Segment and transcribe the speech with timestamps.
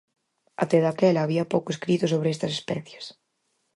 [0.63, 3.05] Até daquela había pouco escrito sobre estas especies.